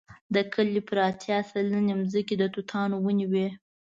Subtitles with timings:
[0.35, 3.47] د کلي پر اتیا سلنې ځمکې د توتانو ونې وې.